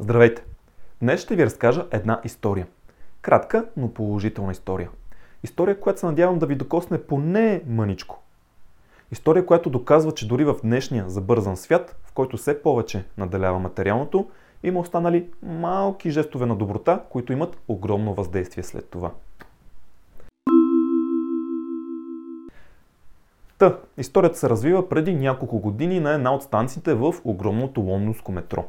[0.00, 0.44] Здравейте!
[1.02, 2.66] Днес ще ви разкажа една история.
[3.22, 4.90] Кратка, но положителна история.
[5.42, 8.22] История, която се надявам да ви докосне поне мъничко.
[9.12, 14.30] История, която доказва, че дори в днешния забързан свят, в който все повече наделява материалното,
[14.62, 19.12] има останали малки жестове на доброта, които имат огромно въздействие след това.
[23.58, 28.68] Та, историята се развива преди няколко години на една от станциите в огромното лондонско метро.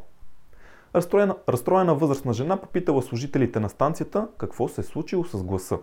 [0.95, 5.77] Разстроена, разстроена възрастна жена попитала служителите на станцията какво се е случило с гласа.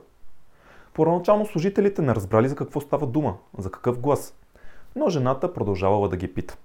[0.95, 4.35] Първоначално служителите не разбрали за какво става дума, за какъв глас,
[4.97, 6.57] но жената продължавала да ги пита.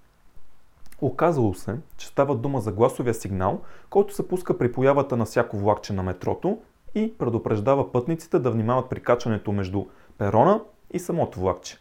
[1.01, 5.57] Оказало се, че става дума за гласовия сигнал, който се пуска при появата на всяко
[5.57, 6.57] влакче на метрото
[6.95, 9.85] и предупреждава пътниците да внимават при качването между
[10.17, 11.77] перона и самото влакче.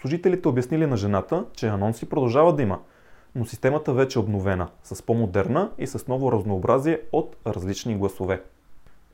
[0.00, 2.78] Служителите обяснили на жената, че анонси продължава да има,
[3.34, 8.42] но системата вече е обновена, с по-модерна и с ново разнообразие от различни гласове.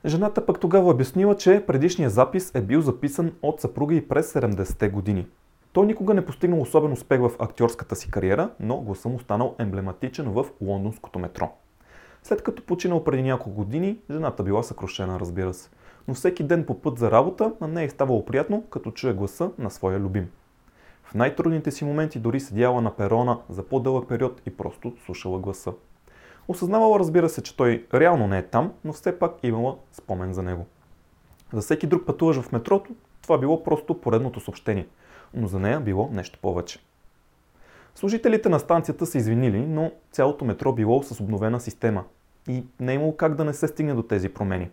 [0.05, 4.89] Жената пък тогава обяснила, че предишният запис е бил записан от съпруга и през 70-те
[4.89, 5.27] години.
[5.73, 10.31] Той никога не постигнал особен успех в актьорската си кариера, но гласа му станал емблематичен
[10.31, 11.51] в лондонското метро.
[12.23, 15.69] След като починал преди няколко години, жената била съкрушена, разбира се.
[16.07, 19.51] Но всеки ден по път за работа на нея е ставало приятно, като чуе гласа
[19.57, 20.29] на своя любим.
[21.11, 25.73] В най-трудните си моменти дори седяла на перона за по-дълъг период и просто слушала гласа.
[26.47, 30.43] Осъзнавала разбира се, че той реално не е там, но все пак имала спомен за
[30.43, 30.65] него.
[31.53, 34.87] За всеки друг пътуваш в метрото, това било просто поредното съобщение,
[35.33, 36.79] но за нея било нещо повече.
[37.95, 42.03] Служителите на станцията са извинили, но цялото метро било с обновена система
[42.47, 44.69] и не е имало как да не се стигне до тези промени.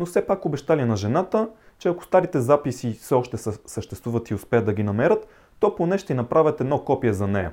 [0.00, 4.64] Но все пак обещали на жената, че ако старите записи все още съществуват и успеят
[4.64, 5.28] да ги намерят,
[5.60, 7.52] то поне ще направят едно копие за нея.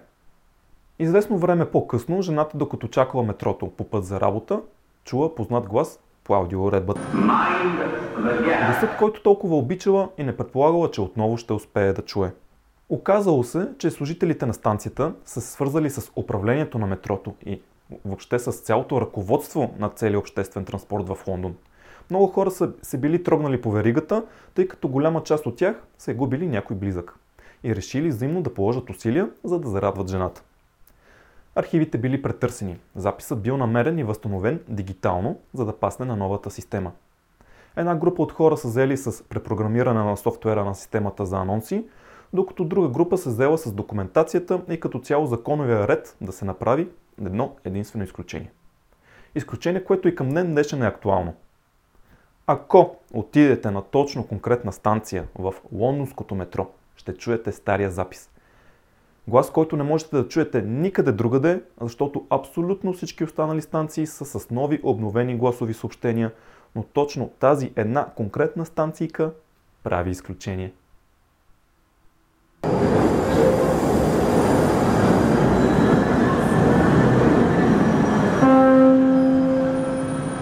[1.00, 4.62] Известно време по-късно, жената, докато чакала метрото по път за работа,
[5.04, 7.02] чула познат глас по аудиоуредбата.
[8.66, 12.34] Гласът, който толкова обичала и не предполагала, че отново ще успее да чуе.
[12.90, 17.62] Оказало се, че служителите на станцията са свързали с управлението на метрото и
[18.06, 21.56] въобще с цялото ръководство на целия обществен транспорт в Лондон.
[22.10, 24.24] Много хора са се били трогнали по веригата,
[24.56, 27.20] тъй като голяма част от тях са губили някой близък
[27.64, 30.44] и решили взаимно да положат усилия, за да зарадват жената.
[31.56, 36.92] Архивите били претърсени, записът бил намерен и възстановен дигитално, за да пасне на новата система.
[37.76, 41.86] Една група от хора са взели с препрограмиране на софтуера на системата за анонси,
[42.34, 46.88] докато друга група се взела с документацията и като цяло законовия ред да се направи
[47.22, 48.52] едно единствено изключение.
[49.36, 51.34] Изключение, което и към днен днешен е актуално.
[52.48, 58.30] Ако отидете на точно конкретна станция в лондонското метро ще чуете стария запис.
[59.28, 64.50] Глас, който не можете да чуете никъде другаде, защото абсолютно всички останали станции са с
[64.50, 66.32] нови обновени гласови съобщения,
[66.76, 69.32] но точно тази една конкретна станцийка
[69.84, 70.74] прави изключение.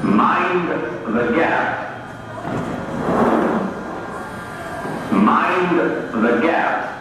[0.03, 0.67] Mind
[1.15, 1.94] the gap.
[5.25, 5.79] Mind
[6.13, 6.94] the gap.